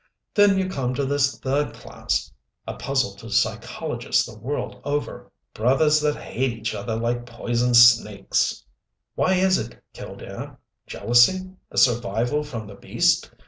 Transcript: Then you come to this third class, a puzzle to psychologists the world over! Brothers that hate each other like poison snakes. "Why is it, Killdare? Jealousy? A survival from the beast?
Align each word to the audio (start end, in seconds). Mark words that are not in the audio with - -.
Then 0.33 0.57
you 0.57 0.67
come 0.67 0.95
to 0.95 1.05
this 1.05 1.37
third 1.37 1.75
class, 1.75 2.31
a 2.65 2.73
puzzle 2.73 3.13
to 3.17 3.29
psychologists 3.29 4.25
the 4.25 4.35
world 4.35 4.81
over! 4.83 5.31
Brothers 5.53 6.01
that 6.01 6.15
hate 6.15 6.57
each 6.57 6.73
other 6.73 6.95
like 6.95 7.27
poison 7.27 7.75
snakes. 7.75 8.63
"Why 9.13 9.35
is 9.35 9.59
it, 9.59 9.79
Killdare? 9.93 10.57
Jealousy? 10.87 11.51
A 11.69 11.77
survival 11.77 12.41
from 12.41 12.65
the 12.65 12.73
beast? 12.73 13.29